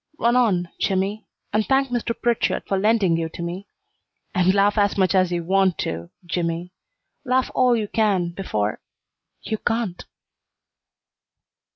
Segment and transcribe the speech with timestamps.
[0.17, 2.19] Run on, Jimmy, and thank Mr.
[2.19, 3.67] Pritchard for lending you to me.
[4.33, 6.73] And laugh as much as you want to, Jimmy.
[7.23, 8.81] Laugh all you can before
[9.43, 10.03] you can't!"